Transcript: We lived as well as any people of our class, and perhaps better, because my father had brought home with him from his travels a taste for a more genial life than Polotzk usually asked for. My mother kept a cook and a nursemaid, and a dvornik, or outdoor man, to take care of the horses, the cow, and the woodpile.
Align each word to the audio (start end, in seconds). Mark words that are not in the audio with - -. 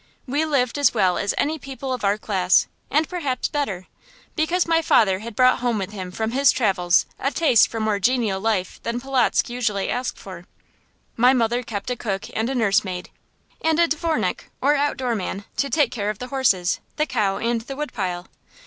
We 0.25 0.45
lived 0.45 0.79
as 0.79 0.95
well 0.95 1.19
as 1.19 1.35
any 1.37 1.59
people 1.59 1.93
of 1.93 2.03
our 2.03 2.17
class, 2.17 2.65
and 2.89 3.07
perhaps 3.07 3.47
better, 3.47 3.85
because 4.35 4.65
my 4.65 4.81
father 4.81 5.19
had 5.19 5.35
brought 5.35 5.59
home 5.59 5.77
with 5.77 5.91
him 5.91 6.09
from 6.09 6.31
his 6.31 6.51
travels 6.51 7.05
a 7.19 7.29
taste 7.29 7.67
for 7.67 7.77
a 7.77 7.81
more 7.81 7.99
genial 7.99 8.41
life 8.41 8.81
than 8.81 8.99
Polotzk 8.99 9.47
usually 9.47 9.91
asked 9.91 10.17
for. 10.17 10.45
My 11.15 11.33
mother 11.33 11.61
kept 11.61 11.91
a 11.91 11.95
cook 11.95 12.25
and 12.35 12.49
a 12.49 12.55
nursemaid, 12.55 13.11
and 13.63 13.79
a 13.79 13.87
dvornik, 13.87 14.45
or 14.59 14.73
outdoor 14.73 15.13
man, 15.13 15.45
to 15.57 15.69
take 15.69 15.91
care 15.91 16.09
of 16.09 16.17
the 16.17 16.29
horses, 16.29 16.79
the 16.95 17.05
cow, 17.05 17.37
and 17.37 17.61
the 17.61 17.75
woodpile. 17.75 18.25